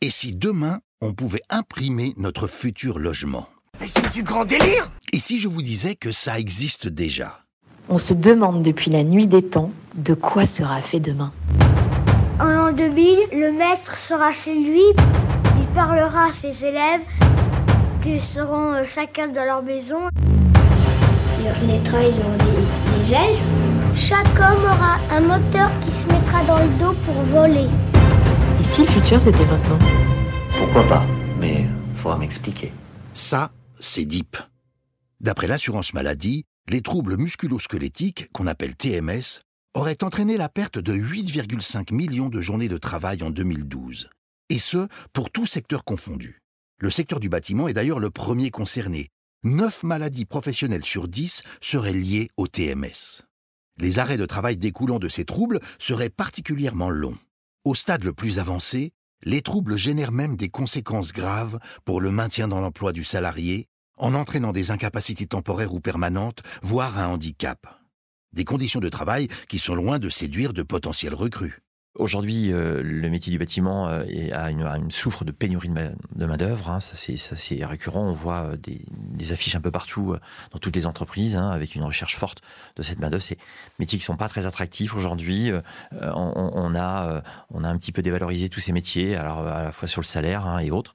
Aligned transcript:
Et 0.00 0.10
si 0.10 0.32
demain, 0.36 0.78
on 1.00 1.12
pouvait 1.12 1.42
imprimer 1.50 2.14
notre 2.16 2.46
futur 2.46 3.00
logement? 3.00 3.48
Mais 3.80 3.88
c'est 3.88 4.12
du 4.12 4.22
grand 4.22 4.44
délire 4.44 4.88
Et 5.12 5.18
si 5.18 5.38
je 5.38 5.48
vous 5.48 5.60
disais 5.60 5.96
que 5.96 6.12
ça 6.12 6.38
existe 6.38 6.86
déjà? 6.86 7.40
On 7.88 7.98
se 7.98 8.14
demande 8.14 8.62
depuis 8.62 8.92
la 8.92 9.02
nuit 9.02 9.26
des 9.26 9.42
temps 9.42 9.72
de 9.96 10.14
quoi 10.14 10.46
sera 10.46 10.80
fait 10.80 11.00
demain. 11.00 11.32
En 12.38 12.44
l'an 12.44 12.72
2000, 12.72 13.26
le 13.32 13.50
maître 13.50 13.98
sera 13.98 14.32
chez 14.32 14.54
lui, 14.54 14.84
il 15.58 15.66
parlera 15.74 16.26
à 16.26 16.32
ses 16.32 16.64
élèves, 16.64 17.00
qu'ils 18.00 18.22
seront 18.22 18.74
euh, 18.74 18.84
chacun 18.94 19.26
dans 19.26 19.44
leur 19.44 19.64
maison. 19.64 19.98
Les 21.66 21.82
trains, 21.82 22.02
ils 22.02 22.14
ont 22.14 22.36
des, 22.38 23.04
des 23.04 23.14
ailes. 23.14 23.38
Chaque 23.96 24.26
homme 24.38 24.62
aura 24.62 24.98
un 25.10 25.20
moteur 25.22 25.72
qui 25.80 25.90
se 25.90 26.06
mettra 26.06 26.44
dans 26.44 26.62
le 26.62 26.70
dos 26.78 26.94
pour 27.04 27.20
voler. 27.32 27.66
Si 28.70 28.82
le 28.82 28.88
futur 28.88 29.20
c'était 29.20 29.46
maintenant 29.46 29.78
Pourquoi 30.58 30.84
pas 30.88 31.06
Mais 31.38 31.66
faudra 31.96 32.18
m'expliquer. 32.18 32.72
Ça, 33.14 33.50
c'est 33.80 34.04
DIP. 34.04 34.36
D'après 35.20 35.46
l'assurance 35.46 35.94
maladie, 35.94 36.44
les 36.68 36.82
troubles 36.82 37.16
musculo-squelettiques, 37.16 38.30
qu'on 38.32 38.46
appelle 38.46 38.76
TMS, 38.76 39.40
auraient 39.74 40.02
entraîné 40.04 40.36
la 40.36 40.48
perte 40.48 40.78
de 40.78 40.92
8,5 40.92 41.94
millions 41.94 42.28
de 42.28 42.40
journées 42.40 42.68
de 42.68 42.78
travail 42.78 43.22
en 43.22 43.30
2012. 43.30 44.10
Et 44.50 44.58
ce, 44.58 44.86
pour 45.12 45.30
tout 45.30 45.46
secteur 45.46 45.84
confondu. 45.84 46.40
Le 46.78 46.90
secteur 46.90 47.20
du 47.20 47.28
bâtiment 47.28 47.68
est 47.68 47.74
d'ailleurs 47.74 48.00
le 48.00 48.10
premier 48.10 48.50
concerné. 48.50 49.08
9 49.44 49.82
maladies 49.82 50.24
professionnelles 50.24 50.84
sur 50.84 51.08
10 51.08 51.42
seraient 51.60 51.92
liées 51.92 52.28
au 52.36 52.46
TMS. 52.46 53.22
Les 53.78 53.98
arrêts 53.98 54.16
de 54.16 54.26
travail 54.26 54.56
découlant 54.56 54.98
de 54.98 55.08
ces 55.08 55.24
troubles 55.24 55.60
seraient 55.78 56.10
particulièrement 56.10 56.90
longs. 56.90 57.18
Au 57.68 57.74
stade 57.74 58.02
le 58.04 58.14
plus 58.14 58.38
avancé, 58.38 58.92
les 59.24 59.42
troubles 59.42 59.76
génèrent 59.76 60.10
même 60.10 60.36
des 60.36 60.48
conséquences 60.48 61.12
graves 61.12 61.58
pour 61.84 62.00
le 62.00 62.10
maintien 62.10 62.48
dans 62.48 62.62
l'emploi 62.62 62.94
du 62.94 63.04
salarié, 63.04 63.68
en 63.98 64.14
entraînant 64.14 64.54
des 64.54 64.70
incapacités 64.70 65.26
temporaires 65.26 65.74
ou 65.74 65.78
permanentes, 65.78 66.42
voire 66.62 66.98
un 66.98 67.08
handicap. 67.08 67.66
Des 68.32 68.46
conditions 68.46 68.80
de 68.80 68.88
travail 68.88 69.28
qui 69.50 69.58
sont 69.58 69.74
loin 69.74 69.98
de 69.98 70.08
séduire 70.08 70.54
de 70.54 70.62
potentiels 70.62 71.12
recrues. 71.12 71.60
Aujourd'hui, 71.98 72.52
euh, 72.52 72.80
le 72.80 73.10
métier 73.10 73.32
du 73.32 73.38
bâtiment 73.38 73.88
euh, 73.88 74.04
a, 74.32 74.50
une, 74.52 74.62
une 74.62 74.92
souffre 74.92 75.24
de 75.24 75.32
pénurie 75.32 75.68
de, 75.68 75.74
ma- 75.74 75.90
de 76.14 76.26
main-d'œuvre. 76.26 76.70
hein. 76.70 76.78
Ça, 76.78 76.94
c'est, 76.94 77.64
récurrent. 77.64 78.08
On 78.08 78.12
voit 78.12 78.52
euh, 78.52 78.56
des, 78.56 79.32
affiches 79.32 79.56
un 79.56 79.60
peu 79.60 79.72
partout 79.72 80.14
dans 80.52 80.58
toutes 80.60 80.76
les 80.76 80.86
entreprises 80.86 81.34
hein, 81.34 81.50
avec 81.50 81.74
une 81.74 81.82
recherche 81.82 82.14
forte 82.16 82.40
de 82.76 82.84
cette 82.84 83.00
main-d'œuvre. 83.00 83.22
C'est 83.22 83.36
métiers 83.80 83.98
qui 83.98 84.04
sont 84.04 84.16
pas 84.16 84.28
très 84.28 84.46
attractifs 84.46 84.94
aujourd'hui. 84.94 85.50
On, 85.92 86.74
a, 86.76 87.22
on 87.50 87.64
a 87.64 87.68
un 87.68 87.76
petit 87.76 87.92
peu 87.92 88.00
dévalorisé 88.00 88.48
tous 88.48 88.60
ces 88.60 88.72
métiers, 88.72 89.16
alors 89.16 89.46
à 89.46 89.64
la 89.64 89.72
fois 89.72 89.86
sur 89.88 90.00
le 90.00 90.06
salaire 90.06 90.46
hein, 90.46 90.60
et 90.60 90.70
autres. 90.70 90.94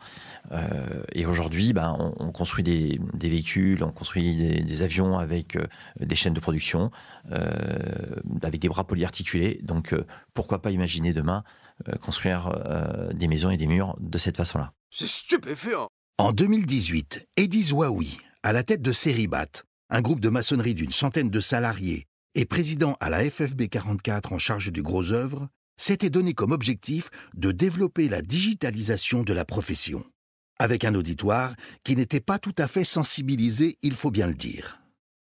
Et 1.14 1.26
aujourd'hui, 1.28 1.74
ben, 1.74 1.96
on, 2.00 2.14
on 2.18 2.32
construit 2.32 2.64
des, 2.64 3.00
véhicules, 3.14 3.84
on 3.84 3.92
construit 3.92 4.64
des, 4.64 4.82
avions 4.82 5.20
avec 5.20 5.58
des 6.00 6.16
chaînes 6.16 6.34
de 6.34 6.40
production, 6.40 6.90
avec 7.30 8.60
des 8.60 8.70
bras 8.70 8.88
polyarticulés. 8.88 9.60
Donc, 9.62 9.94
pourquoi 10.34 10.62
pas 10.62 10.72
imaginer 10.72 10.93
demain 11.02 11.44
euh, 11.90 11.96
construire 11.98 12.54
euh, 12.68 13.12
des 13.14 13.28
maisons 13.28 13.50
et 13.50 13.58
des 13.58 13.68
murs 13.68 13.96
de 14.00 14.18
cette 14.18 14.38
façon-là 14.38 14.74
C'est 14.92 15.08
stupéfiant 15.08 15.88
En 16.18 16.32
2018, 16.32 17.28
Eddie 17.36 17.64
Zouaoui, 17.64 18.20
à 18.44 18.54
la 18.54 18.64
tête 18.64 18.82
de 18.82 18.92
Seribat, 18.92 19.64
un 19.90 20.02
groupe 20.02 20.20
de 20.20 20.30
maçonnerie 20.30 20.76
d'une 20.76 20.92
centaine 20.92 21.30
de 21.30 21.40
salariés 21.40 22.06
et 22.36 22.46
président 22.46 22.96
à 23.00 23.10
la 23.10 23.30
FFB 23.30 23.64
44 23.70 24.34
en 24.34 24.38
charge 24.38 24.72
du 24.72 24.82
gros 24.82 25.12
œuvre, 25.12 25.50
s'était 25.78 26.10
donné 26.10 26.34
comme 26.34 26.52
objectif 26.52 27.10
de 27.34 27.52
développer 27.52 28.10
la 28.10 28.22
digitalisation 28.22 29.24
de 29.24 29.34
la 29.34 29.46
profession, 29.46 30.06
avec 30.60 30.86
un 30.86 30.96
auditoire 30.96 31.56
qui 31.84 31.96
n'était 31.96 32.22
pas 32.22 32.40
tout 32.40 32.56
à 32.58 32.68
fait 32.68 32.84
sensibilisé, 32.84 33.78
il 33.82 33.96
faut 33.96 34.12
bien 34.12 34.28
le 34.28 34.36
dire. 34.36 34.80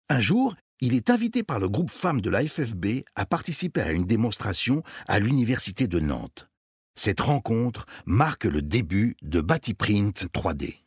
Un 0.08 0.20
jour, 0.20 0.54
il 0.80 0.94
est 0.94 1.10
invité 1.10 1.42
par 1.42 1.58
le 1.58 1.68
groupe 1.68 1.90
femmes 1.90 2.20
de 2.20 2.30
la 2.30 2.46
FFB 2.46 3.04
à 3.14 3.26
participer 3.26 3.80
à 3.80 3.92
une 3.92 4.04
démonstration 4.04 4.82
à 5.06 5.18
l'Université 5.18 5.86
de 5.86 6.00
Nantes. 6.00 6.48
Cette 6.96 7.20
rencontre 7.20 7.86
marque 8.06 8.44
le 8.44 8.62
début 8.62 9.16
de 9.22 9.40
Batiprint 9.40 10.26
3D. 10.32 10.84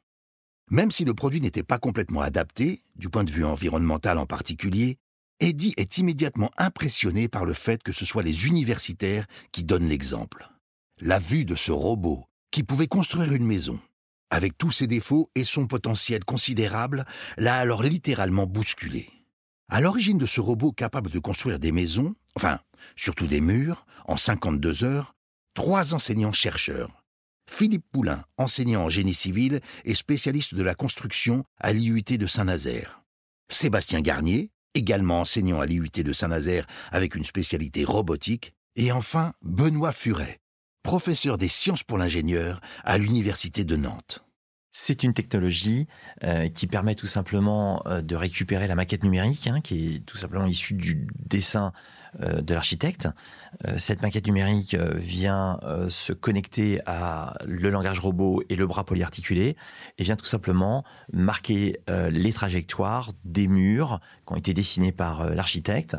Même 0.70 0.92
si 0.92 1.06
le 1.06 1.14
produit 1.14 1.42
n'était 1.42 1.64
pas 1.64 1.80
complètement 1.80 2.22
adapté, 2.22 2.84
du 2.96 3.10
point 3.10 3.24
de 3.24 3.32
vue 3.32 3.46
environnemental 3.46 4.18
en 4.18 4.26
particulier, 4.26 4.98
Eddie 5.40 5.74
est 5.78 5.98
immédiatement 5.98 6.52
impressionné 6.58 7.28
par 7.28 7.46
le 7.46 7.54
fait 7.54 7.84
que 7.84 7.92
ce 7.94 8.06
soit 8.06 8.24
les 8.24 8.48
universitaires 8.48 9.28
qui 9.52 9.64
donnent 9.64 9.88
l'exemple. 9.88 10.50
La 11.00 11.20
vue 11.20 11.46
de 11.46 11.56
ce 11.56 11.72
robot, 11.72 12.26
qui 12.52 12.64
pouvait 12.64 12.88
construire 12.88 13.34
une 13.34 13.46
maison, 13.46 13.80
avec 14.30 14.58
tous 14.58 14.72
ses 14.72 14.88
défauts 14.88 15.30
et 15.36 15.44
son 15.44 15.68
potentiel 15.68 16.26
considérable, 16.26 17.06
l'a 17.38 17.58
alors 17.58 17.84
littéralement 17.84 18.48
bousculé. 18.48 19.10
À 19.70 19.82
l'origine 19.82 20.18
de 20.18 20.26
ce 20.26 20.40
robot 20.40 20.72
capable 20.72 21.10
de 21.10 21.20
construire 21.20 21.60
des 21.60 21.74
maisons, 21.74 22.16
enfin, 22.36 22.60
surtout 22.96 23.28
des 23.28 23.42
murs, 23.42 23.86
en 24.06 24.16
52 24.16 24.84
heures, 24.84 25.16
trois 25.54 25.94
enseignants-chercheurs. 25.94 27.04
Philippe 27.50 27.86
Poulain, 27.92 28.24
enseignant 28.38 28.84
en 28.84 28.90
génie 28.90 29.14
civil 29.14 29.60
et 29.84 29.96
spécialiste 29.96 30.56
de 30.56 30.64
la 30.64 30.76
construction 30.76 31.44
à 31.60 31.74
l'IUT 31.74 32.04
de 32.04 32.28
Saint-Nazaire. 32.28 33.02
Sébastien 33.50 34.02
Garnier, 34.02 34.52
également 34.74 35.22
enseignant 35.22 35.60
à 35.60 35.66
l'IUT 35.66 35.90
de 35.92 36.14
Saint-Nazaire 36.14 36.68
avec 36.92 37.16
une 37.16 37.24
spécialité 37.24 37.84
robotique. 37.84 38.54
Et 38.76 38.92
enfin, 38.92 39.34
Benoît 39.42 39.92
Furet, 39.92 40.40
professeur 40.84 41.38
des 41.38 41.48
sciences 41.48 41.84
pour 41.84 41.98
l'ingénieur 41.98 42.62
à 42.84 42.98
l'Université 42.98 43.64
de 43.64 43.76
Nantes. 43.76 44.27
C'est 44.80 45.02
une 45.02 45.16
technologie 45.16 45.88
euh, 46.24 46.50
qui 46.50 46.68
permet 46.68 46.94
tout 46.94 47.08
simplement 47.08 47.82
euh, 47.88 48.04
de 48.04 48.16
récupérer 48.16 48.68
la 48.68 48.76
maquette 48.76 49.04
numérique, 49.04 49.48
hein, 49.48 49.60
qui 49.60 49.96
est 49.96 50.00
tout 50.06 50.18
simplement 50.18 50.46
issue 50.46 50.76
du 50.76 51.08
dessin 51.26 51.74
de 52.20 52.54
l'architecte. 52.54 53.10
Euh, 53.66 53.78
cette 53.78 54.02
maquette 54.02 54.28
numérique 54.28 54.74
euh, 54.74 54.94
vient 54.96 55.60
euh, 55.64 55.90
se 55.90 56.14
connecter 56.14 56.82
à 56.86 57.38
le 57.46 57.70
langage 57.70 58.00
robot 58.00 58.44
et 58.50 58.56
le 58.56 58.68
bras 58.68 58.84
polyarticulé 58.84 59.56
et 59.98 60.04
vient 60.04 60.16
tout 60.16 60.26
simplement 60.26 60.84
marquer 61.12 61.80
euh, 61.90 62.10
les 62.10 62.34
trajectoires 62.34 63.12
des 63.24 63.48
murs 63.48 64.00
qui 64.26 64.34
ont 64.34 64.38
été 64.38 64.54
dessinés 64.54 64.92
par 64.92 65.22
euh, 65.22 65.34
l'architecte. 65.34 65.98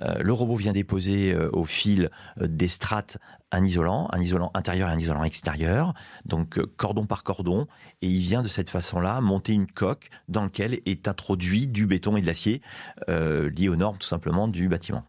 Euh, 0.00 0.22
le 0.22 0.32
robot 0.32 0.56
vient 0.56 0.72
déposer 0.72 1.32
euh, 1.32 1.48
au 1.52 1.64
fil 1.64 2.10
euh, 2.40 2.46
des 2.48 2.68
strates 2.68 3.18
un 3.52 3.64
isolant, 3.64 4.08
un 4.12 4.20
isolant 4.20 4.50
intérieur 4.54 4.88
et 4.88 4.92
un 4.92 4.98
isolant 4.98 5.24
extérieur, 5.24 5.94
donc 6.24 6.58
euh, 6.58 6.66
cordon 6.76 7.06
par 7.06 7.22
cordon, 7.22 7.66
et 8.02 8.08
il 8.08 8.20
vient 8.20 8.42
de 8.42 8.48
cette 8.48 8.70
façon-là 8.70 9.20
monter 9.20 9.52
une 9.52 9.66
coque 9.66 10.10
dans 10.28 10.42
laquelle 10.42 10.80
est 10.84 11.08
introduit 11.08 11.68
du 11.68 11.86
béton 11.86 12.16
et 12.16 12.20
de 12.20 12.26
l'acier 12.26 12.60
euh, 13.08 13.48
lié 13.50 13.68
aux 13.68 13.76
normes 13.76 13.98
tout 13.98 14.08
simplement 14.08 14.48
du 14.48 14.68
bâtiment. 14.68 15.04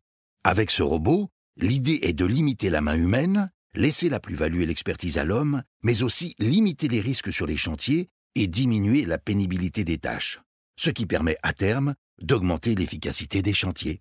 Avec 0.48 0.72
ce 0.72 0.82
robot, 0.82 1.30
l'idée 1.58 2.00
est 2.04 2.14
de 2.14 2.24
limiter 2.24 2.70
la 2.70 2.80
main 2.80 2.96
humaine, 2.96 3.52
laisser 3.76 4.08
la 4.08 4.22
plus-value 4.22 4.62
et 4.62 4.66
l'expertise 4.66 5.18
à 5.18 5.26
l'homme, 5.26 5.62
mais 5.84 6.04
aussi 6.04 6.36
limiter 6.40 6.88
les 6.88 7.02
risques 7.02 7.34
sur 7.34 7.46
les 7.46 7.58
chantiers 7.58 8.08
et 8.34 8.48
diminuer 8.48 9.04
la 9.04 9.18
pénibilité 9.18 9.84
des 9.84 9.98
tâches, 9.98 10.40
ce 10.78 10.90
qui 10.90 11.06
permet 11.06 11.36
à 11.44 11.52
terme 11.52 11.96
d'augmenter 12.22 12.76
l'efficacité 12.76 13.42
des 13.42 13.52
chantiers. 13.54 14.00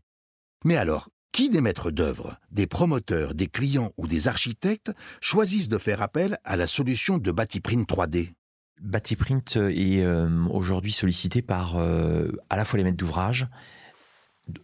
Mais 0.64 0.76
alors, 0.76 1.08
qui 1.32 1.50
des 1.50 1.60
maîtres 1.60 1.90
d'œuvre, 1.90 2.38
des 2.52 2.68
promoteurs, 2.68 3.34
des 3.34 3.48
clients 3.48 3.90
ou 3.96 4.06
des 4.06 4.28
architectes 4.28 4.92
choisissent 5.20 5.68
de 5.68 5.78
faire 5.78 6.00
appel 6.00 6.38
à 6.44 6.56
la 6.56 6.68
solution 6.68 7.18
de 7.18 7.32
Batiprint 7.32 7.88
3D 7.88 8.34
Batiprint 8.80 9.56
est 9.56 10.04
euh, 10.04 10.28
aujourd'hui 10.48 10.92
sollicité 10.92 11.42
par 11.42 11.76
euh, 11.76 12.30
à 12.50 12.56
la 12.56 12.64
fois 12.64 12.76
les 12.76 12.84
maîtres 12.84 12.98
d'ouvrage, 12.98 13.48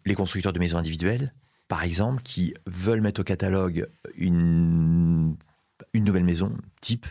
les 0.04 0.14
constructeurs 0.14 0.52
de 0.52 0.60
maisons 0.60 0.78
individuelles, 0.78 1.34
par 1.68 1.82
exemple, 1.84 2.22
qui 2.22 2.54
veulent 2.66 3.00
mettre 3.00 3.20
au 3.20 3.24
catalogue 3.24 3.88
une, 4.14 5.36
une 5.94 6.04
nouvelle 6.04 6.24
maison 6.24 6.56
type 6.80 7.06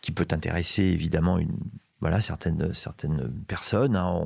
qui 0.00 0.12
peut 0.12 0.28
intéresser 0.30 0.84
évidemment 0.84 1.38
une, 1.38 1.58
voilà, 2.00 2.20
certaines, 2.20 2.72
certaines 2.74 3.28
personnes. 3.46 3.96
hein. 3.96 4.22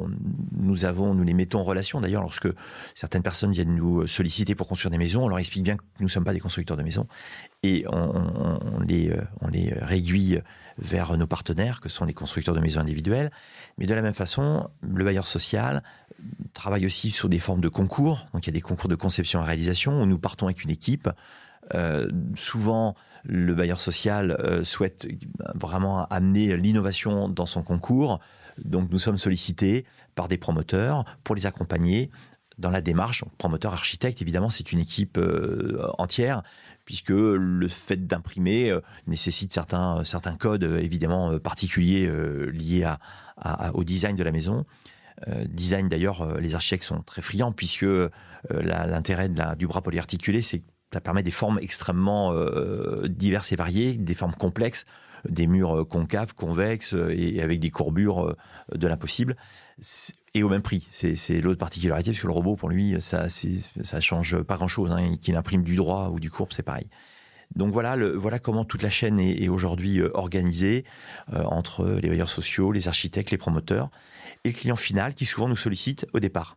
Nous 0.53 0.85
avons, 0.85 1.15
nous 1.15 1.25
les 1.25 1.33
mettons 1.33 1.61
en 1.61 1.65
relation. 1.65 2.01
D'ailleurs, 2.01 2.23
lorsque 2.23 2.49
certaines 2.95 3.23
personnes 3.23 3.53
viennent 3.53 3.75
nous 3.75 4.07
solliciter 4.07 4.55
pour 4.55 4.69
construire 4.69 4.91
des 4.91 4.99
maisons, 4.99 5.25
on 5.25 5.29
leur 5.29 5.39
explique 5.39 5.65
bien 5.65 5.77
que 5.77 5.83
nous 6.01 6.07
ne 6.07 6.11
sommes 6.11 6.25
pas 6.25 6.35
des 6.35 6.41
constructeurs 6.41 6.77
de 6.77 6.83
maisons 6.83 7.07
et 7.63 7.85
on, 7.89 8.81
les, 8.81 9.15
on 9.41 9.49
les 9.49 9.73
réguille 9.81 10.43
vers 10.79 11.17
nos 11.17 11.27
partenaires, 11.27 11.81
que 11.81 11.89
sont 11.89 12.05
les 12.05 12.15
constructeurs 12.15 12.55
de 12.55 12.61
maisons 12.61 12.81
individuelles. 12.81 13.31
Mais 13.79 13.87
de 13.87 13.95
la 13.95 14.03
même 14.03 14.15
façon, 14.15 14.69
le 14.83 15.05
bailleur 15.05 15.27
social 15.27 15.83
travaille 16.55 16.87
aussi 16.87 17.11
sur 17.11 17.29
des 17.29 17.39
formes 17.39 17.61
de 17.61 17.69
concours. 17.69 18.27
Donc 18.33 18.47
il 18.47 18.51
y 18.51 18.53
a 18.53 18.55
des 18.55 18.61
concours 18.61 18.89
de 18.89 18.97
conception 18.97 19.43
et 19.43 19.47
réalisation 19.47 20.03
où 20.03 20.07
nous 20.07 20.19
partons 20.19 20.47
avec 20.47 20.63
une 20.65 20.71
équipe. 20.71 21.09
Euh, 21.75 22.09
souvent, 22.35 22.97
le 23.25 23.55
bailleur 23.55 23.81
social 23.81 24.37
euh, 24.41 24.65
souhaite 24.65 25.07
vraiment 25.69 26.07
amener 26.07 26.57
l'innovation 26.57 27.29
dans 27.29 27.47
son 27.47 27.63
concours. 27.63 28.21
Donc 28.65 28.91
nous 28.91 28.99
sommes 28.99 29.19
sollicités 29.19 29.85
par 30.15 30.29
des 30.29 30.39
promoteurs 30.39 31.05
pour 31.25 31.35
les 31.35 31.47
accompagner 31.47 32.11
dans 32.59 32.71
la 32.71 32.81
démarche. 32.81 33.25
Promoteur, 33.39 33.73
architecte, 33.73 34.23
évidemment, 34.23 34.51
c'est 34.51 34.73
une 34.73 34.79
équipe 34.79 35.19
euh, 35.19 35.87
entière, 35.99 36.43
puisque 36.85 37.11
le 37.11 37.69
fait 37.69 38.07
d'imprimer 38.07 38.71
euh, 38.71 38.81
nécessite 39.07 39.53
certains, 39.53 40.05
certains 40.05 40.37
codes, 40.37 40.65
euh, 40.65 40.79
évidemment, 40.79 41.39
particuliers 41.39 42.11
liés 42.53 42.85
à, 42.85 43.75
au 43.75 43.85
design 43.85 44.17
de 44.17 44.23
la 44.23 44.31
maison. 44.31 44.65
design, 45.49 45.89
d'ailleurs, 45.89 46.39
les 46.39 46.55
architectes 46.55 46.85
sont 46.85 47.03
très 47.03 47.23
friands, 47.23 47.53
puisque 47.53 47.87
l'intérêt 48.51 49.29
du 49.57 49.67
bras 49.67 49.83
polyarticulé, 49.83 50.43
c'est 50.43 50.61
que 50.61 50.65
ça 50.93 51.01
permet 51.01 51.23
des 51.23 51.33
formes 51.33 51.59
extrêmement 51.61 52.33
diverses 53.09 53.51
et 53.53 53.57
variées, 53.57 53.97
des 53.97 54.15
formes 54.15 54.35
complexes 54.35 54.85
des 55.29 55.47
murs 55.47 55.81
euh, 55.81 55.85
concaves, 55.85 56.35
convexes 56.35 56.95
euh, 56.95 57.15
et 57.17 57.41
avec 57.41 57.61
des 57.61 57.71
courbures 57.71 58.29
euh, 58.29 58.37
de 58.75 58.87
l'impossible. 58.87 59.37
Et 60.35 60.43
au 60.43 60.49
même 60.49 60.63
prix. 60.63 60.87
C'est 60.93 61.41
l'autre 61.41 61.59
particularité, 61.59 62.11
parce 62.11 62.23
que 62.23 62.27
le 62.27 62.33
robot, 62.33 62.57
pour 62.57 62.69
lui, 62.69 62.97
ça, 63.01 63.27
ça 63.29 64.01
change 64.01 64.41
pas 64.43 64.57
grand-chose. 64.57 64.93
Hein. 64.93 65.17
Qu'il 65.21 65.37
imprime 65.37 65.63
du 65.63 65.77
droit 65.77 66.11
ou 66.13 66.21
du 66.21 66.31
courbe, 66.31 66.51
c'est 66.53 66.63
pareil. 66.63 66.87
Donc 67.57 67.73
voilà, 67.73 67.97
voilà 68.15 68.39
comment 68.39 68.65
toute 68.65 68.83
la 68.83 68.91
chaîne 68.91 69.19
est, 69.19 69.49
aujourd'hui 69.49 70.01
organisée 70.15 70.85
entre 71.33 71.99
les 72.01 72.09
bailleurs 72.09 72.31
sociaux, 72.31 72.73
les 72.73 72.89
architectes, 72.89 73.31
les 73.31 73.37
promoteurs 73.37 73.91
et 74.45 74.49
le 74.51 74.55
client 74.55 74.77
final 74.77 75.13
qui 75.13 75.27
souvent 75.27 75.49
nous 75.49 75.57
sollicite 75.57 76.07
au 76.15 76.21
départ. 76.21 76.57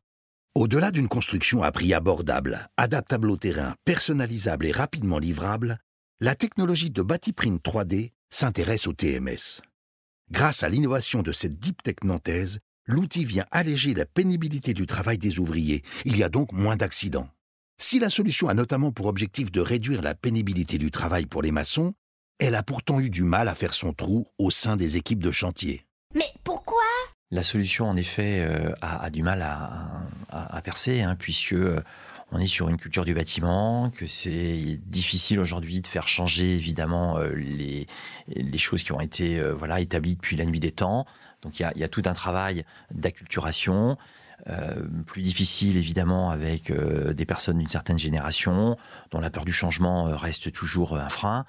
Au-delà 0.53 0.91
d'une 0.91 1.09
construction 1.09 1.63
à 1.63 1.71
prix 1.73 1.94
abordable, 1.94 2.69
adaptable 2.77 3.29
au 3.29 3.35
terrain, 3.35 3.75
personnalisable 3.83 4.68
et 4.68 4.71
rapidement 4.71 5.19
livrable, 5.19 5.79
la 6.21 6.33
technologie 6.33 6.91
de 6.91 7.01
Batiprint 7.01 7.61
3D 7.61 8.11
s'intéresse 8.35 8.85
au 8.85 8.91
TMS. 8.91 9.61
Grâce 10.29 10.63
à 10.63 10.69
l'innovation 10.69 11.21
de 11.21 11.31
cette 11.31 11.57
deep 11.57 11.81
tech 11.81 11.95
nantaise, 12.03 12.59
l'outil 12.85 13.23
vient 13.23 13.45
alléger 13.49 13.93
la 13.93 14.05
pénibilité 14.05 14.73
du 14.73 14.85
travail 14.85 15.17
des 15.17 15.39
ouvriers. 15.39 15.83
Il 16.03 16.17
y 16.17 16.23
a 16.23 16.27
donc 16.27 16.51
moins 16.51 16.75
d'accidents. 16.75 17.29
Si 17.77 17.97
la 17.97 18.09
solution 18.09 18.49
a 18.49 18.53
notamment 18.53 18.91
pour 18.91 19.05
objectif 19.05 19.53
de 19.53 19.61
réduire 19.61 20.01
la 20.01 20.15
pénibilité 20.15 20.77
du 20.77 20.91
travail 20.91 21.25
pour 21.27 21.43
les 21.43 21.51
maçons, 21.51 21.93
elle 22.37 22.55
a 22.55 22.63
pourtant 22.63 22.99
eu 22.99 23.09
du 23.09 23.23
mal 23.23 23.47
à 23.47 23.55
faire 23.55 23.73
son 23.73 23.93
trou 23.93 24.27
au 24.37 24.51
sein 24.51 24.75
des 24.75 24.97
équipes 24.97 25.23
de 25.23 25.31
chantier. 25.31 25.85
Mais 26.13 26.33
pourquoi? 26.43 26.83
La 27.31 27.41
solution, 27.41 27.85
en 27.85 27.95
effet, 27.95 28.45
euh, 28.45 28.73
a, 28.81 29.09
du 29.11 29.23
mal 29.23 29.41
à, 29.41 30.61
percer, 30.61 31.01
hein, 31.01 31.15
puisque 31.17 31.53
euh, 31.53 31.81
on 32.35 32.39
est 32.39 32.47
sur 32.47 32.67
une 32.67 32.75
culture 32.75 33.05
du 33.05 33.13
bâtiment, 33.13 33.89
que 33.91 34.07
c'est 34.07 34.77
difficile 34.87 35.39
aujourd'hui 35.39 35.79
de 35.79 35.87
faire 35.87 36.09
changer 36.09 36.53
évidemment 36.53 37.17
euh, 37.17 37.33
les, 37.33 37.87
les 38.27 38.57
choses 38.57 38.83
qui 38.83 38.91
ont 38.91 38.99
été 38.99 39.39
euh, 39.39 39.53
voilà 39.53 39.79
établies 39.79 40.15
depuis 40.15 40.35
la 40.35 40.43
nuit 40.43 40.59
des 40.59 40.73
temps. 40.73 41.05
Donc 41.43 41.61
il 41.61 41.71
y 41.75 41.83
a, 41.83 41.87
tout 41.87 42.01
un 42.05 42.13
travail 42.13 42.65
d'acculturation. 42.91 43.97
Euh, 44.49 44.85
plus 45.07 45.21
difficile 45.21 45.77
évidemment 45.77 46.29
avec 46.29 46.73
des 46.73 47.25
personnes 47.25 47.59
d'une 47.59 47.69
certaine 47.69 47.97
génération 47.97 48.75
dont 49.11 49.21
la 49.21 49.29
peur 49.29 49.45
du 49.45 49.53
changement 49.53 50.03
reste 50.17 50.51
toujours 50.51 50.97
un 50.97 51.07
frein. 51.07 51.45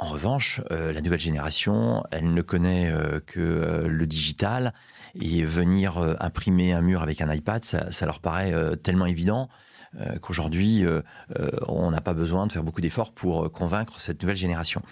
En 0.00 0.06
revanche, 0.06 0.60
la 0.70 1.00
nouvelle 1.00 1.20
génération, 1.20 2.02
elle 2.10 2.34
ne 2.34 2.42
connaît 2.42 2.92
que 3.26 3.86
le 3.86 4.06
digital 4.06 4.74
et 5.14 5.44
venir 5.44 5.98
imprimer 6.18 6.72
un 6.72 6.80
mur 6.80 7.02
avec 7.02 7.20
un 7.20 7.32
iPad, 7.32 7.64
ça, 7.64 7.92
ça 7.92 8.04
leur 8.06 8.18
paraît 8.18 8.52
tellement 8.82 9.06
évident 9.06 9.48
euh, 10.00 10.18
qu'aujourd'hui, 10.18 10.84
euh, 10.84 11.02
euh, 11.38 11.50
on 11.68 11.90
n'a 11.90 12.00
pas 12.00 12.14
besoin 12.14 12.46
de 12.46 12.52
faire 12.52 12.64
beaucoup 12.64 12.80
d'efforts 12.80 13.12
pour 13.12 13.50
convaincre 13.52 14.00
cette 14.00 14.20
nouvelle 14.22 14.36
génération. 14.36 14.82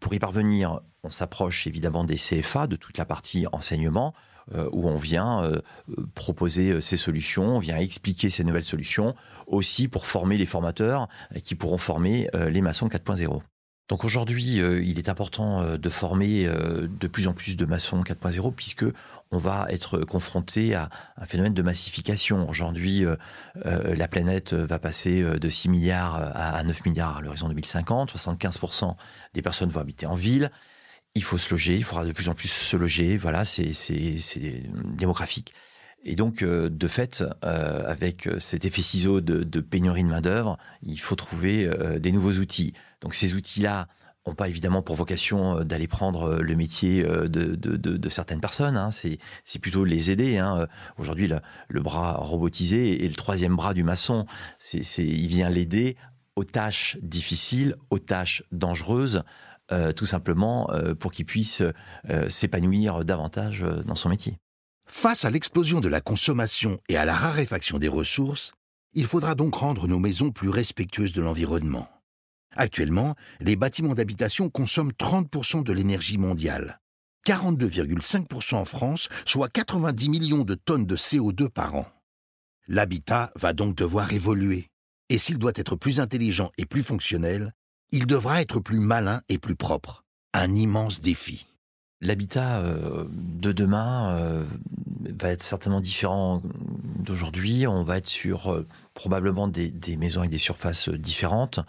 Pour 0.00 0.14
y 0.14 0.18
parvenir, 0.18 0.80
on 1.02 1.10
s'approche 1.10 1.66
évidemment 1.66 2.04
des 2.04 2.16
CFA, 2.16 2.66
de 2.66 2.76
toute 2.76 2.98
la 2.98 3.04
partie 3.04 3.46
enseignement, 3.52 4.14
où 4.72 4.88
on 4.88 4.96
vient 4.96 5.50
proposer 6.14 6.80
ces 6.82 6.98
solutions, 6.98 7.56
on 7.56 7.58
vient 7.58 7.78
expliquer 7.78 8.28
ces 8.28 8.44
nouvelles 8.44 8.64
solutions, 8.64 9.14
aussi 9.46 9.88
pour 9.88 10.06
former 10.06 10.38
les 10.38 10.46
formateurs 10.46 11.08
qui 11.42 11.54
pourront 11.54 11.78
former 11.78 12.28
les 12.48 12.60
maçons 12.62 12.88
4.0. 12.88 13.42
Donc 13.88 14.04
aujourd'hui, 14.04 14.54
il 14.54 14.98
est 14.98 15.10
important 15.10 15.76
de 15.76 15.88
former 15.90 16.48
de 16.48 17.06
plus 17.06 17.28
en 17.28 17.34
plus 17.34 17.54
de 17.56 17.66
maçons 17.66 18.02
4.0 18.02 18.54
puisque 18.54 18.86
on 19.34 19.38
va 19.38 19.66
être 19.68 19.98
confronté 19.98 20.74
à 20.74 20.88
un 21.16 21.26
phénomène 21.26 21.54
de 21.54 21.62
massification. 21.62 22.48
Aujourd'hui, 22.48 23.04
euh, 23.04 23.16
euh, 23.66 23.94
la 23.96 24.06
planète 24.06 24.54
va 24.54 24.78
passer 24.78 25.22
euh, 25.22 25.38
de 25.38 25.48
6 25.48 25.68
milliards 25.68 26.14
à 26.14 26.62
9 26.62 26.84
milliards 26.86 27.16
à 27.16 27.20
l'horizon 27.20 27.48
2050. 27.48 28.14
75% 28.14 28.94
des 29.34 29.42
personnes 29.42 29.70
vont 29.70 29.80
habiter 29.80 30.06
en 30.06 30.14
ville. 30.14 30.50
Il 31.16 31.24
faut 31.24 31.38
se 31.38 31.50
loger, 31.50 31.76
il 31.76 31.84
faudra 31.84 32.04
de 32.04 32.12
plus 32.12 32.28
en 32.28 32.34
plus 32.34 32.48
se 32.48 32.76
loger. 32.76 33.16
Voilà, 33.16 33.44
c'est 33.44 33.72
démographique. 34.96 35.52
Et 36.04 36.16
donc, 36.16 36.42
de 36.42 36.88
fait, 36.88 37.24
avec 37.42 38.28
cet 38.38 38.64
effet 38.64 38.82
ciseau 38.82 39.20
de, 39.20 39.60
pénurie 39.60 40.02
de 40.02 40.08
main-d'œuvre, 40.08 40.58
il 40.82 41.00
faut 41.00 41.14
trouver 41.14 41.70
des 42.00 42.10
nouveaux 42.10 42.32
outils. 42.32 42.74
Donc, 43.04 43.14
ces 43.14 43.34
outils-là, 43.34 43.86
n'ont 44.26 44.34
pas 44.34 44.48
évidemment 44.48 44.82
pour 44.82 44.96
vocation 44.96 45.58
euh, 45.58 45.64
d'aller 45.64 45.86
prendre 45.86 46.24
euh, 46.24 46.40
le 46.40 46.56
métier 46.56 47.04
euh, 47.04 47.28
de, 47.28 48.08
certaines 48.08 48.40
personnes. 48.40 48.76
Hein. 48.76 48.90
C'est, 48.90 49.18
plutôt 49.60 49.84
les 49.84 50.10
aider. 50.10 50.38
Hein. 50.38 50.66
Aujourd'hui, 50.98 51.28
le, 51.28 51.82
bras 51.82 52.14
robotisé 52.14 53.04
et 53.04 53.08
le 53.08 53.14
troisième 53.14 53.56
bras 53.56 53.74
du 53.74 53.82
maçon, 53.82 54.26
il 54.72 55.26
vient 55.26 55.48
l'aider 55.48 55.96
aux 56.36 56.44
tâches 56.44 56.98
difficiles, 57.02 57.76
aux 57.90 57.98
tâches 57.98 58.42
dangereuses, 58.52 59.22
tout 59.96 60.06
simplement 60.06 60.70
pour 60.98 61.12
qu'il 61.12 61.24
puisse 61.24 61.62
s'épanouir 62.28 63.04
davantage 63.04 63.64
dans 63.86 63.94
son 63.94 64.08
métier. 64.08 64.38
Face 64.86 65.24
à 65.24 65.30
l'explosion 65.30 65.80
de 65.80 65.88
la 65.88 66.00
consommation 66.00 66.78
et 66.88 66.96
à 66.96 67.04
la 67.04 67.14
raréfaction 67.14 67.78
des 67.78 67.88
ressources, 67.88 68.52
il 68.92 69.06
faudra 69.06 69.34
donc 69.34 69.54
rendre 69.54 69.88
nos 69.88 69.98
maisons 69.98 70.30
plus 70.30 70.50
respectueuses 70.50 71.12
de 71.12 71.22
l'environnement. 71.22 71.88
Actuellement, 72.56 73.14
les 73.40 73.56
bâtiments 73.56 73.94
d'habitation 73.94 74.50
consomment 74.50 74.92
30% 74.92 75.64
de 75.64 75.72
l'énergie 75.72 76.18
mondiale. 76.18 76.80
42,5% 77.26 78.54
en 78.54 78.64
France, 78.64 79.08
soit 79.24 79.48
90 79.48 80.08
millions 80.08 80.44
de 80.44 80.54
tonnes 80.54 80.86
de 80.86 80.96
CO2 80.96 81.48
par 81.48 81.74
an. 81.74 81.86
L'habitat 82.68 83.30
va 83.36 83.52
donc 83.52 83.74
devoir 83.74 84.12
évoluer. 84.12 84.68
Et 85.08 85.18
s'il 85.18 85.38
doit 85.38 85.52
être 85.56 85.76
plus 85.76 86.00
intelligent 86.00 86.50
et 86.58 86.66
plus 86.66 86.82
fonctionnel, 86.82 87.52
il 87.92 88.06
devra 88.06 88.40
être 88.40 88.60
plus 88.60 88.78
malin 88.78 89.20
et 89.28 89.38
plus 89.38 89.56
propre. 89.56 90.04
Un 90.32 90.54
immense 90.54 91.00
défi. 91.00 91.46
L'habitat 92.00 92.58
euh, 92.58 93.04
de 93.10 93.52
demain 93.52 94.10
euh, 94.16 94.44
va 95.18 95.30
être 95.30 95.42
certainement 95.42 95.80
différent 95.80 96.42
d'aujourd'hui. 96.98 97.66
On 97.66 97.84
va 97.84 97.98
être 97.98 98.08
sur 98.08 98.52
euh, 98.52 98.66
probablement 98.94 99.48
des, 99.48 99.68
des, 99.68 99.96
maisons 99.96 100.20
avec 100.20 100.30
des 100.30 100.38
surfaces 100.38 100.88
différentes. 100.88 101.60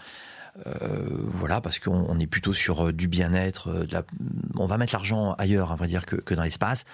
Euh, 0.66 1.08
voilà, 1.10 1.62
parce 1.62 1.80
qu'on 1.80 2.20
est 2.20 2.28
plutôt 2.28 2.54
sur 2.54 2.88
euh, 2.88 2.94
du 2.94 3.08
bien-être. 3.08 3.70
Euh, 3.70 4.02
on 4.56 4.68
va 4.68 4.78
mettre 4.78 4.94
l'argent 4.94 5.34
ailleurs, 5.34 5.72
à 5.72 5.76
vrai 5.76 5.88
dire, 5.88 6.06
que, 6.06 6.34
dans 6.34 6.44
l'espace 6.44 6.86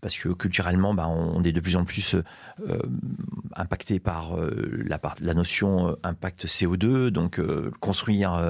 parce 0.00 0.16
que 0.16 0.28
culturellement, 0.28 0.94
bah, 0.94 1.08
on 1.08 1.42
est 1.42 1.50
de 1.50 1.58
plus 1.58 1.74
en 1.74 1.84
plus 1.84 2.14
impacté 3.56 3.98
par 3.98 4.36
la, 4.36 5.00
la, 5.18 5.34
notion 5.34 5.96
impact 6.04 6.46
CO2. 6.46 7.08
Donc, 7.08 7.40
construire, 7.80 8.40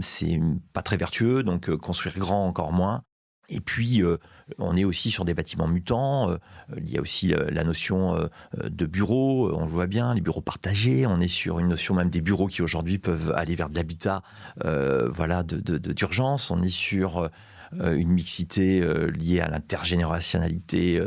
c'est 0.00 0.40
pas 0.72 0.82
très 0.82 0.96
vertueux. 0.96 1.44
Donc, 1.44 1.70
construire 1.76 2.18
grand, 2.18 2.48
encore 2.48 2.72
moins. 2.72 3.04
Et 3.48 3.60
puis, 3.60 4.02
euh, 4.02 4.18
on 4.58 4.76
est 4.76 4.84
aussi 4.84 5.10
sur 5.10 5.24
des 5.24 5.34
bâtiments 5.34 5.68
mutants. 5.68 6.30
Euh, 6.30 6.36
il 6.76 6.90
y 6.90 6.98
a 6.98 7.00
aussi 7.00 7.32
euh, 7.32 7.48
la 7.50 7.64
notion 7.64 8.28
de 8.64 8.86
bureaux. 8.86 9.52
On 9.54 9.64
le 9.64 9.70
voit 9.70 9.86
bien, 9.86 10.14
les 10.14 10.20
bureaux 10.20 10.40
partagés. 10.40 11.06
On 11.06 11.20
est 11.20 11.28
sur 11.28 11.58
une 11.58 11.68
notion 11.68 11.94
même 11.94 12.10
des 12.10 12.20
bureaux 12.20 12.46
qui 12.46 12.62
aujourd'hui 12.62 12.98
peuvent 12.98 13.32
aller 13.36 13.54
vers 13.54 13.70
de 13.70 13.76
l'habitat, 13.76 14.22
voilà, 14.62 15.42
d'urgence. 15.42 16.50
on 16.50 16.62
est 16.62 16.68
sur 16.68 17.30
une 17.72 18.10
mixité 18.10 18.80
liée 19.10 19.40
à 19.40 19.48
l'intergénérationnalité 19.48 21.00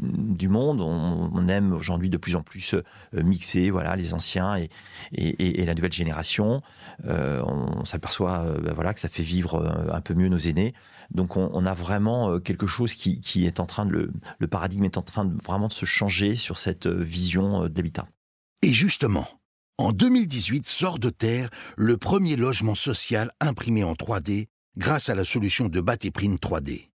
du, 0.00 0.48
monde. 0.48 0.80
On, 0.80 1.48
aime 1.48 1.72
aujourd'hui 1.72 2.10
de 2.10 2.16
plus 2.16 2.36
en 2.36 2.42
plus 2.42 2.74
mixer, 3.12 3.70
voilà, 3.70 3.96
les 3.96 4.14
anciens 4.14 4.56
et, 5.12 5.64
la 5.64 5.74
nouvelle 5.74 5.92
génération. 5.92 6.62
on 7.04 7.84
s'aperçoit, 7.84 8.44
ben 8.62 8.72
voilà, 8.72 8.94
que 8.94 9.00
ça 9.00 9.08
fait 9.08 9.22
vivre 9.22 9.88
un 9.92 10.00
peu 10.00 10.14
mieux 10.14 10.28
nos 10.28 10.38
aînés. 10.38 10.74
Donc 11.10 11.36
on, 11.36 11.66
a 11.66 11.74
vraiment 11.74 12.30
euh, 12.30 12.40
quelque 12.40 12.66
chose 12.66 12.94
qui, 12.94 13.46
est 13.46 13.60
en 13.60 13.66
train 13.66 13.86
de 13.86 14.10
le, 14.38 14.48
paradigme 14.48 14.84
est 14.84 14.96
en 14.96 15.02
train 15.02 15.24
de 15.24 15.40
vraiment 15.42 15.68
de 15.68 15.72
se 15.72 15.86
changer 15.86 16.36
sur 16.36 16.58
cette 16.58 16.86
euh, 16.86 17.02
vision 17.02 17.64
euh, 17.64 17.68
de 17.68 17.76
l'habitat. 17.76 18.08
Et 18.62 18.72
justement, 18.72 19.28
en 19.78 19.92
2018 19.92 20.66
sort 20.66 20.98
de 20.98 21.10
terre 21.10 21.50
le 21.76 21.96
premier 21.96 22.36
logement 22.36 22.74
social 22.74 23.30
imprimé 23.40 23.84
en 23.84 23.92
3D 23.92 24.48
grâce 24.78 25.08
à 25.08 25.14
la 25.14 25.24
solution 25.24 25.68
de 25.68 25.80
Batéprint 25.80 26.40
3D. 26.40 26.90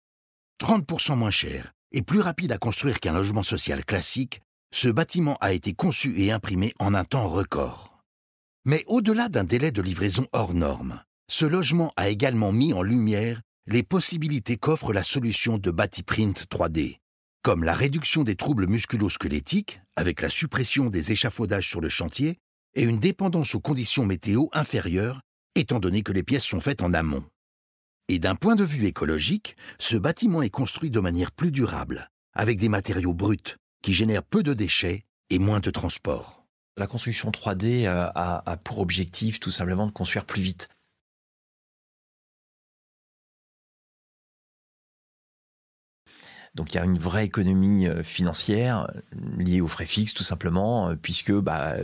30% 0.61 1.17
moins 1.17 1.31
cher 1.31 1.73
et 1.93 2.03
plus 2.03 2.21
rapide 2.21 2.53
à 2.53 2.59
construire 2.59 3.01
qu'un 3.01 3.15
logement 3.15 3.43
social 3.43 3.85
classique, 3.85 4.41
ce 4.73 4.89
bâtiment 4.89 5.37
a 5.41 5.53
été 5.53 5.73
conçu 5.73 6.21
et 6.21 6.31
imprimé 6.31 6.73
en 6.79 6.95
un 6.95 7.05
temps 7.05 7.27
record. 7.27 7.99
Mais 8.65 8.85
au-delà 8.87 9.29
d'un 9.29 9.45
délai 9.45 9.73
de 9.73 9.83
livraison 9.83 10.27
hors 10.33 10.55
norme, 10.55 11.03
ce 11.29 11.47
logement 11.47 11.93
a 11.97 12.09
également 12.09 12.53
mis 12.53 12.73
en 12.73 12.83
lumière 12.83 13.41
les 13.67 13.83
possibilités 13.83 14.57
qu'offre 14.57 14.93
la 14.93 15.03
solution 15.03 15.59
de 15.59 15.71
Batiprint 15.71 16.47
3D. 16.51 16.99
comme 17.43 17.65
la 17.65 17.73
réduction 17.73 18.23
des 18.23 18.37
troubles 18.37 18.67
musculo-squelettiques, 18.67 19.81
avec 19.97 20.21
la 20.21 20.29
suppression 20.29 20.91
des 20.91 21.11
échafaudages 21.11 21.69
sur 21.69 21.81
le 21.81 21.89
chantier, 21.89 22.37
et 22.75 22.83
une 22.83 22.99
dépendance 22.99 23.55
aux 23.55 23.61
conditions 23.61 24.05
météo 24.05 24.49
inférieures, 24.53 25.23
étant 25.55 25.81
donné 25.81 26.03
que 26.03 26.13
les 26.13 26.23
pièces 26.23 26.45
sont 26.45 26.61
faites 26.61 26.83
en 26.83 26.93
amont. 26.93 27.25
Et 28.13 28.19
d'un 28.19 28.35
point 28.35 28.57
de 28.57 28.65
vue 28.65 28.87
écologique, 28.87 29.57
ce 29.79 29.95
bâtiment 29.95 30.43
est 30.43 30.51
construit 30.51 30.91
de 30.91 30.99
manière 30.99 31.31
plus 31.31 31.53
durable, 31.53 32.11
avec 32.35 32.59
des 32.59 32.69
matériaux 32.69 33.15
bruts, 33.15 33.57
qui 33.85 33.95
génèrent 33.95 34.25
peu 34.25 34.43
de 34.43 34.53
déchets 34.53 35.05
et 35.31 35.39
moins 35.39 35.61
de 35.61 35.71
transport. 35.71 36.45
La 36.77 36.89
construction 36.89 37.31
3D 37.31 37.87
euh, 37.87 38.11
a, 38.13 38.57
pour 38.65 38.81
objectif 38.81 39.39
tout 39.39 39.53
simplement 39.53 39.87
de 39.87 39.93
construire 39.93 40.25
plus 40.25 40.43
vite. 40.43 40.69
Donc 46.57 46.75
il 46.75 46.79
y 46.79 46.81
a 46.81 46.85
une 46.85 46.99
vraie 46.99 47.27
économie 47.27 47.87
euh, 47.87 48.03
financière 48.03 48.89
euh, 48.93 49.01
liée 49.39 49.61
aux 49.61 49.69
frais 49.69 49.87
fixes 49.87 50.15
tout 50.15 50.25
simplement, 50.25 50.97
puisque 50.97 51.31
bah, 51.31 51.77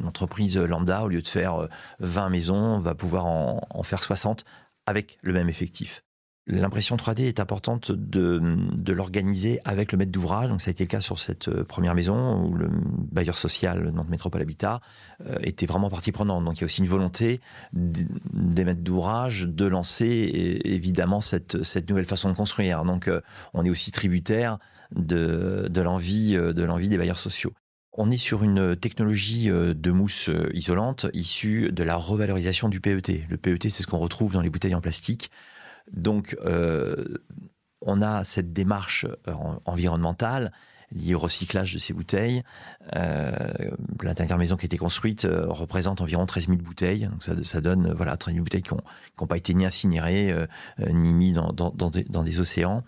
une 0.00 0.06
entreprise 0.08 0.56
lambda, 0.56 1.04
au 1.04 1.08
lieu 1.08 1.22
de 1.22 1.28
faire 1.28 1.68
20 2.00 2.30
maisons, 2.30 2.80
va 2.80 2.96
pouvoir 2.96 3.26
en 3.26 3.82
faire 3.84 4.02
60 4.02 4.44
avec 4.86 5.18
le 5.22 5.32
même 5.32 5.48
effectif. 5.48 6.02
L'impression 6.48 6.94
3D 6.94 7.22
est 7.22 7.40
importante 7.40 7.90
de, 7.90 8.40
l'organiser 8.92 9.60
avec 9.64 9.90
le 9.90 9.98
maître 9.98 10.12
d'ouvrage. 10.12 10.48
Donc 10.48 10.62
ça 10.62 10.68
a 10.68 10.70
été 10.70 10.84
le 10.84 10.88
cas 10.88 11.00
sur 11.00 11.18
cette 11.18 11.48
euh, 11.48 11.64
première 11.64 11.96
maison 11.96 12.44
où 12.44 12.54
le 12.54 12.68
bailleur 12.70 13.36
social 13.36 13.90
Nantes 13.90 14.08
Métropole 14.08 14.42
Habitat 14.42 14.80
euh, 15.26 15.38
était 15.42 15.66
vraiment 15.66 15.90
partie 15.90 16.12
prenante. 16.12 16.44
Donc 16.44 16.58
il 16.58 16.60
y 16.60 16.64
a 16.64 16.66
aussi 16.66 16.82
une 16.82 16.86
volonté 16.86 17.40
des 17.72 18.64
maîtres 18.64 18.82
d'ouvrage 18.82 19.42
de 19.42 19.66
lancer 19.66 20.60
évidemment 20.64 21.20
cette, 21.20 21.56
nouvelle 21.88 22.04
façon 22.04 22.30
de 22.30 22.36
construire. 22.36 22.84
Donc 22.84 23.08
euh, 23.08 23.20
on 23.52 23.64
est 23.64 23.70
aussi 23.70 23.90
tributaire 23.90 24.58
de 24.94 25.80
l'envie 25.82 26.38
des 26.88 26.96
bailleurs 26.96 27.18
sociaux. 27.18 27.52
On 27.98 28.10
est 28.10 28.18
sur 28.18 28.44
une 28.44 28.76
technologie 28.76 29.48
de 29.48 29.90
mousse 29.90 30.30
isolante 30.52 31.06
issue 31.14 31.72
de 31.72 31.82
la 31.82 31.96
revalorisation 31.96 32.68
du 32.68 32.80
PET. 32.80 33.24
Le 33.28 33.36
PET, 33.36 33.70
c'est 33.70 33.82
ce 33.82 33.86
qu'on 33.86 33.98
retrouve 33.98 34.34
dans 34.34 34.42
les 34.42 34.50
bouteilles 34.50 34.74
en 34.74 34.80
plastique. 34.82 35.30
Donc, 35.92 36.36
euh, 36.44 37.04
on 37.80 38.02
a 38.02 38.24
cette 38.24 38.52
démarche 38.52 39.06
euh, 39.28 39.32
environnementale 39.64 40.52
liée 40.92 41.14
au 41.14 41.18
recyclage 41.18 41.74
de 41.74 41.78
ces 41.78 41.92
bouteilles. 41.92 42.42
Euh, 42.94 43.30
la 44.02 44.36
maison 44.36 44.56
qui 44.56 44.64
a 44.64 44.66
été 44.66 44.76
construite 44.76 45.24
euh, 45.24 45.46
représente 45.48 46.00
environ 46.00 46.26
13 46.26 46.46
000 46.46 46.58
bouteilles. 46.58 47.08
Donc 47.08 47.22
ça, 47.44 47.60
donne 47.60 47.92
voilà 47.92 48.16
13 48.16 48.34
000 48.34 48.44
bouteilles 48.44 48.62
qui 48.62 48.74
n'ont 48.74 49.26
pas 49.26 49.36
été 49.36 49.52
ni 49.54 49.66
incinérées 49.66 50.32
ni 50.78 51.12
mis 51.12 51.32
dans, 51.32 51.52
dans, 51.52 51.70
dans, 51.70 51.90
des, 51.90 52.04
dans 52.04 52.22
des 52.22 52.38
océans. 52.38 52.84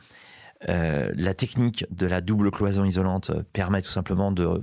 Euh, 0.68 1.12
la 1.14 1.34
technique 1.34 1.86
de 1.90 2.06
la 2.06 2.20
double 2.20 2.50
cloison 2.50 2.84
isolante 2.84 3.30
permet 3.52 3.82
tout 3.82 3.90
simplement 3.90 4.32
de 4.32 4.60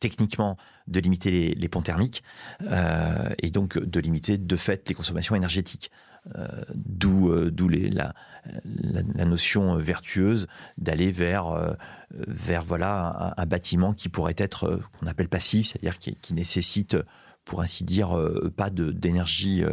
techniquement 0.00 0.56
de 0.88 0.98
limiter 0.98 1.54
les, 1.54 1.68
ponts 1.68 1.82
thermiques 1.82 2.24
euh, 2.62 3.28
et 3.38 3.50
donc 3.50 3.78
de 3.78 4.00
limiter 4.00 4.36
de 4.36 4.56
fait 4.56 4.88
les 4.88 4.94
consommations 4.94 5.36
énergétiques. 5.36 5.92
Euh, 6.36 6.46
d'où 6.72 7.30
euh, 7.30 7.50
la, 7.90 9.24
notion 9.24 9.74
vertueuse 9.74 10.46
d'aller 10.78 11.10
vers 11.10 11.48
euh, 11.48 11.72
vers 12.12 12.62
voilà 12.62 13.34
un, 13.36 13.46
bâtiment 13.46 13.92
qui 13.92 14.08
pourrait 14.08 14.36
être 14.36 14.80
qu'on 14.92 15.08
appelle 15.08 15.28
passif, 15.28 15.66
c'est-à-dire 15.66 15.98
qui, 15.98 16.32
nécessite 16.32 16.96
pour 17.44 17.60
ainsi 17.60 17.82
dire 17.82 18.16
pas 18.56 18.70
d'énergie 18.70 19.64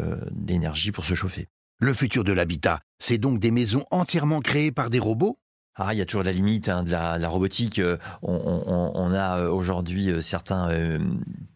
pour 0.92 1.06
se 1.06 1.14
chauffer. 1.14 1.50
Le 1.82 1.94
futur 1.94 2.26
de 2.26 2.34
l'habitat, 2.34 2.82
c'est 2.98 3.18
donc 3.18 3.40
des 3.40 3.52
maisons 3.52 3.86
entièrement 3.90 4.42
créées 4.42 4.74
par 4.74 4.90
des 4.90 5.00
robots? 5.00 5.40
Ah, 5.76 5.94
il 5.94 5.98
y 5.98 6.02
a 6.02 6.06
toujours 6.06 6.26
la 6.26 6.34
limite 6.34 6.68
hein, 6.68 6.84
de, 6.84 6.92
la, 6.92 7.30
robotique. 7.30 7.80
On, 8.22 8.92
on, 8.94 9.14
a 9.14 9.46
aujourd'hui 9.46 10.12
certains 10.22 10.70
euh, 10.72 11.00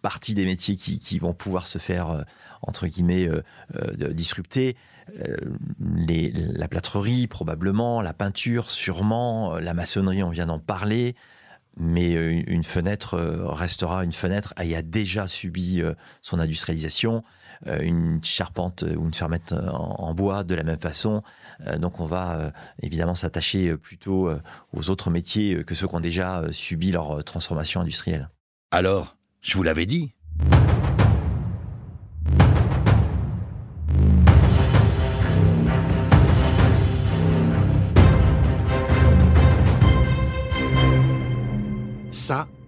parties 0.02 0.34
des 0.34 0.46
métiers 0.46 0.78
qui, 0.78 1.20
vont 1.20 1.34
pouvoir 1.34 1.68
se 1.68 1.78
faire 1.78 2.10
euh, 2.10 2.22
entre 2.62 2.88
guillemets 2.88 3.28
euh, 3.28 4.14
disrupter. 4.14 4.78
La 5.80 6.70
plâtrerie 6.70 7.28
probablement, 7.28 8.02
la 8.02 8.14
peinture 8.14 8.70
sûrement, 8.70 9.60
la 9.60 9.74
maçonnerie 9.74 10.24
on 10.24 10.30
vient 10.30 10.46
d'en 10.46 10.60
parler, 10.60 11.16
mais 11.78 12.12
une 12.12 12.64
fenêtre 12.64 13.18
restera 13.18 14.04
une 14.04 14.14
fenêtre 14.14 14.54
et 14.62 14.76
a 14.76 14.82
déjà 14.82 15.28
subi 15.28 15.82
son 16.22 16.40
industrialisation. 16.40 17.24
Euh, 17.68 17.80
une 17.82 18.20
charpente 18.24 18.84
ou 18.84 19.06
une 19.06 19.14
fermette 19.14 19.54
en, 19.54 20.14
bois 20.14 20.44
de 20.44 20.54
la 20.54 20.64
même 20.64 20.80
façon. 20.80 21.24
Euh, 21.68 21.78
donc 21.78 22.00
on 22.02 22.06
va 22.06 22.38
euh, 22.38 22.52
évidemment 22.82 23.16
s'attacher 23.16 23.78
plutôt 23.78 24.30
aux 24.74 24.90
autres 24.90 25.10
métiers 25.10 25.64
que 25.64 25.76
ceux 25.76 25.88
qui 25.88 25.96
ont 25.96 26.02
déjà 26.02 26.44
subi 26.52 26.92
leur 26.92 27.24
transformation 27.24 27.82
industrielle. 27.82 28.30
Alors, 28.72 29.16
je 29.42 29.56
vous 29.56 29.64
l'avais 29.64 29.86
dit. 29.86 30.14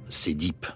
C'est 0.10 0.34
Deep. 0.34 0.68